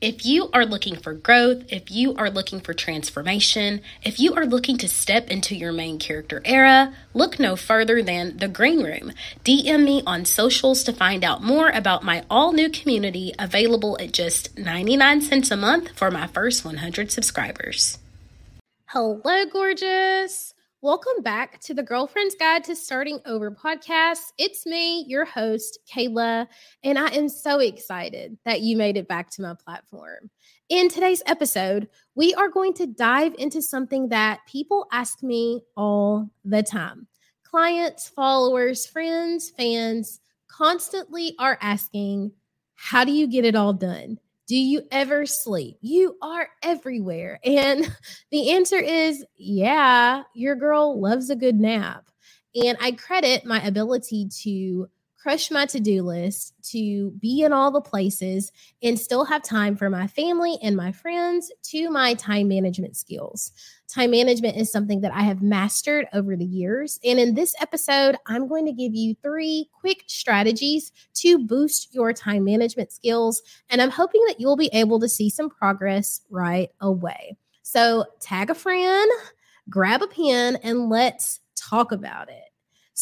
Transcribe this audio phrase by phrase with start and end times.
[0.00, 4.46] If you are looking for growth, if you are looking for transformation, if you are
[4.46, 9.12] looking to step into your main character era, look no further than The Green Room.
[9.44, 14.12] DM me on socials to find out more about my all new community available at
[14.12, 17.98] just 99 cents a month for my first 100 subscribers.
[18.86, 20.54] Hello, gorgeous.
[20.82, 24.32] Welcome back to the Girlfriend's Guide to Starting Over podcast.
[24.38, 26.46] It's me, your host, Kayla,
[26.82, 30.30] and I am so excited that you made it back to my platform.
[30.70, 36.30] In today's episode, we are going to dive into something that people ask me all
[36.46, 37.06] the time.
[37.44, 42.32] Clients, followers, friends, fans constantly are asking,
[42.74, 44.18] How do you get it all done?
[44.50, 45.76] Do you ever sleep?
[45.80, 47.38] You are everywhere.
[47.44, 47.88] And
[48.32, 52.10] the answer is yeah, your girl loves a good nap.
[52.56, 54.88] And I credit my ability to
[55.20, 58.50] crush my to do list, to be in all the places,
[58.82, 63.52] and still have time for my family and my friends to my time management skills.
[63.86, 66.98] Time management is something that I have mastered over the years.
[67.04, 72.12] And in this episode, I'm going to give you three quick strategies to boost your
[72.12, 73.42] time management skills.
[73.68, 77.36] And I'm hoping that you'll be able to see some progress right away.
[77.62, 79.10] So, tag a friend,
[79.68, 82.49] grab a pen, and let's talk about it.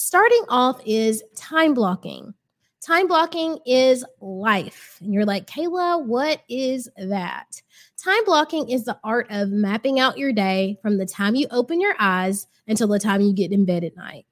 [0.01, 2.33] Starting off is time blocking.
[2.81, 4.97] Time blocking is life.
[5.03, 7.61] And you're like, Kayla, what is that?
[8.01, 11.81] Time blocking is the art of mapping out your day from the time you open
[11.81, 14.25] your eyes until the time you get in bed at night.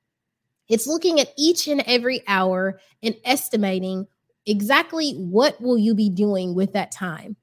[0.69, 4.07] It's looking at each and every hour and estimating
[4.47, 7.35] exactly what will you be doing with that time.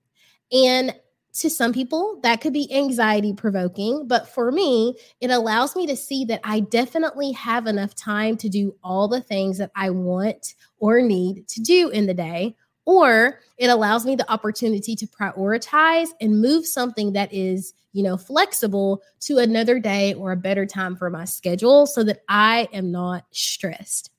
[0.49, 0.95] And
[1.33, 5.95] to some people that could be anxiety provoking but for me it allows me to
[5.95, 10.55] see that i definitely have enough time to do all the things that i want
[10.79, 16.09] or need to do in the day or it allows me the opportunity to prioritize
[16.21, 20.95] and move something that is you know flexible to another day or a better time
[20.95, 24.09] for my schedule so that i am not stressed.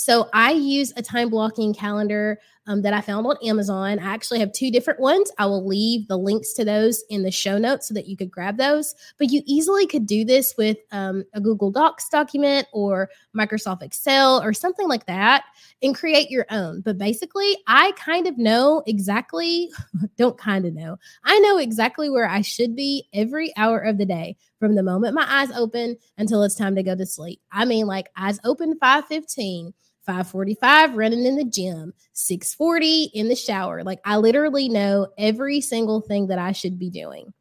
[0.00, 3.98] So I use a time blocking calendar um, that I found on Amazon.
[3.98, 5.30] I actually have two different ones.
[5.38, 8.30] I will leave the links to those in the show notes so that you could
[8.30, 8.94] grab those.
[9.18, 14.42] But you easily could do this with um, a Google Docs document or Microsoft Excel
[14.42, 15.44] or something like that
[15.82, 16.80] and create your own.
[16.82, 19.70] But basically, I kind of know exactly,
[20.16, 24.06] don't kind of know, I know exactly where I should be every hour of the
[24.06, 27.40] day from the moment my eyes open until it's time to go to sleep.
[27.50, 29.72] I mean, like eyes open 515
[30.04, 33.82] 545 running in the gym 640 in the shower.
[33.82, 37.32] Like i literally know every single thing that i should be doing.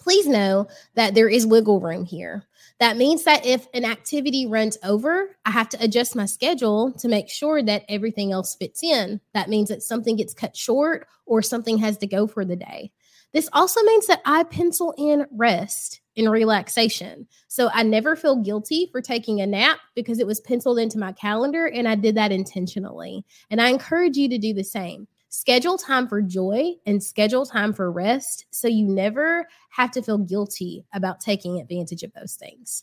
[0.00, 2.44] Please know that there is wiggle room here.
[2.80, 7.08] That means that if an activity runs over i have to adjust my schedule to
[7.08, 9.20] make sure that everything else fits in.
[9.34, 12.92] That means that something gets cut short or something has to go for the day.
[13.32, 17.28] This also means that i pencil in rest in relaxation.
[17.46, 21.12] So I never feel guilty for taking a nap because it was penciled into my
[21.12, 23.24] calendar and I did that intentionally.
[23.52, 25.06] And I encourage you to do the same.
[25.28, 30.18] Schedule time for joy and schedule time for rest so you never have to feel
[30.18, 32.82] guilty about taking advantage of those things.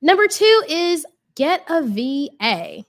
[0.00, 2.84] Number two is get a VA.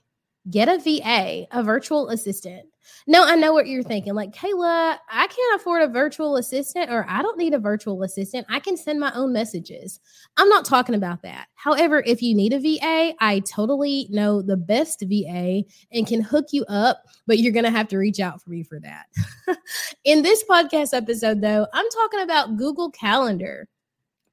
[0.51, 2.68] Get a VA, a virtual assistant.
[3.07, 4.13] No, I know what you're thinking.
[4.13, 8.45] Like, Kayla, I can't afford a virtual assistant or I don't need a virtual assistant.
[8.49, 9.99] I can send my own messages.
[10.37, 11.47] I'm not talking about that.
[11.55, 16.47] However, if you need a VA, I totally know the best VA and can hook
[16.51, 19.05] you up, but you're going to have to reach out for me for that.
[20.03, 23.67] In this podcast episode, though, I'm talking about Google Calendar.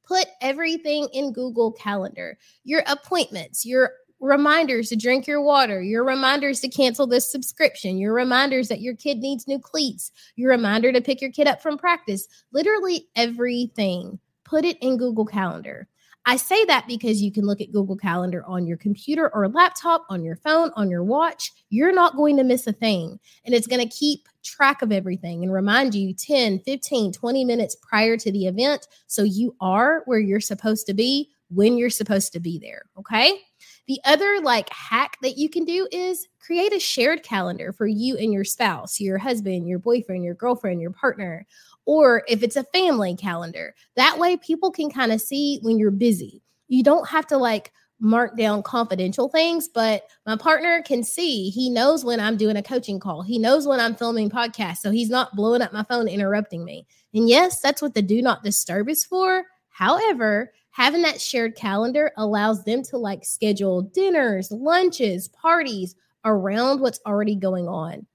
[0.04, 3.90] Put everything in Google Calendar your appointments, your
[4.20, 8.94] reminders to drink your water, your reminders to cancel this subscription, your reminders that your
[8.94, 14.18] kid needs new cleats, your reminder to pick your kid up from practice, literally everything.
[14.44, 15.88] Put it in Google Calendar.
[16.28, 20.04] I say that because you can look at Google Calendar on your computer or laptop,
[20.10, 21.52] on your phone, on your watch.
[21.70, 23.20] You're not going to miss a thing.
[23.44, 27.76] And it's going to keep track of everything and remind you 10, 15, 20 minutes
[27.76, 28.88] prior to the event.
[29.06, 32.82] So you are where you're supposed to be when you're supposed to be there.
[32.98, 33.40] Okay.
[33.86, 38.16] The other like hack that you can do is create a shared calendar for you
[38.16, 41.46] and your spouse, your husband, your boyfriend, your girlfriend, your partner,
[41.84, 43.74] or if it's a family calendar.
[43.94, 46.42] That way people can kind of see when you're busy.
[46.68, 51.50] You don't have to like mark down confidential things, but my partner can see.
[51.50, 53.22] He knows when I'm doing a coaching call.
[53.22, 54.78] He knows when I'm filming podcasts.
[54.78, 56.86] So he's not blowing up my phone interrupting me.
[57.14, 59.44] And yes, that's what the do not disturb is for.
[59.70, 65.94] However, having that shared calendar allows them to like schedule dinners, lunches, parties
[66.26, 68.06] around what's already going on.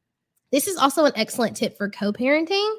[0.51, 2.71] This is also an excellent tip for co parenting.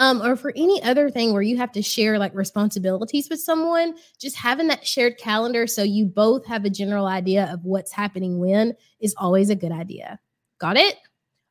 [0.00, 3.94] um, or for any other thing where you have to share like responsibilities with someone,
[4.18, 8.40] just having that shared calendar so you both have a general idea of what's happening
[8.40, 10.18] when is always a good idea.
[10.58, 10.96] Got it?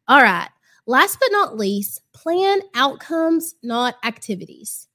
[0.09, 0.49] All right.
[0.87, 4.87] Last but not least, plan outcomes, not activities.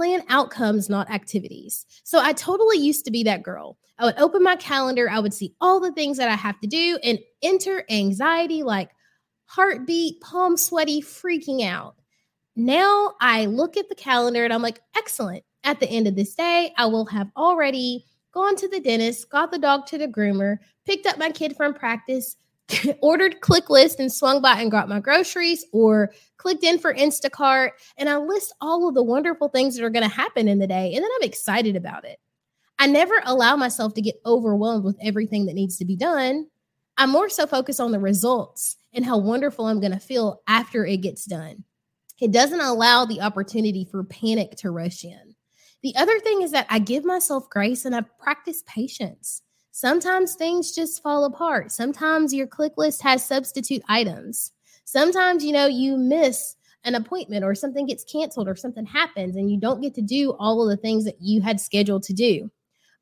[0.00, 1.84] Plan outcomes, not activities.
[2.04, 3.76] So I totally used to be that girl.
[3.98, 6.66] I would open my calendar, I would see all the things that I have to
[6.66, 8.92] do and enter anxiety like
[9.44, 11.96] heartbeat, palm sweaty, freaking out.
[12.56, 15.44] Now I look at the calendar and I'm like, excellent.
[15.64, 19.52] At the end of this day, I will have already gone to the dentist, got
[19.52, 20.56] the dog to the groomer,
[20.86, 22.38] picked up my kid from practice,
[23.00, 27.70] ordered ClickList and swung by and got my groceries or clicked in for Instacart.
[27.96, 30.66] And I list all of the wonderful things that are going to happen in the
[30.66, 30.94] day.
[30.94, 32.18] And then I'm excited about it.
[32.78, 36.46] I never allow myself to get overwhelmed with everything that needs to be done.
[36.96, 40.86] I'm more so focused on the results and how wonderful I'm going to feel after
[40.86, 41.64] it gets done.
[42.20, 45.34] It doesn't allow the opportunity for panic to rush in.
[45.82, 49.42] The other thing is that I give myself grace and I practice patience.
[49.72, 51.72] Sometimes things just fall apart.
[51.72, 54.52] Sometimes your click list has substitute items.
[54.84, 59.50] Sometimes, you know, you miss an appointment or something gets canceled or something happens and
[59.50, 62.50] you don't get to do all of the things that you had scheduled to do.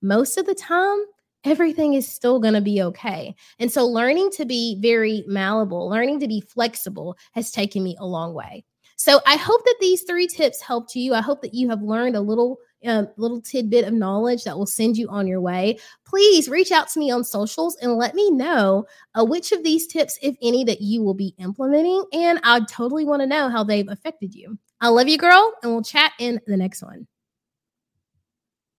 [0.02, 0.98] Most of the time,
[1.44, 3.34] everything is still going to be okay.
[3.58, 8.06] And so, learning to be very malleable, learning to be flexible has taken me a
[8.06, 8.64] long way.
[8.96, 11.14] So, I hope that these three tips helped you.
[11.14, 14.66] I hope that you have learned a little a little tidbit of knowledge that will
[14.66, 18.30] send you on your way, please reach out to me on socials and let me
[18.30, 18.86] know
[19.18, 22.04] uh, which of these tips, if any, that you will be implementing.
[22.12, 24.58] And I totally want to know how they've affected you.
[24.80, 27.06] I love you, girl, and we'll chat in the next one.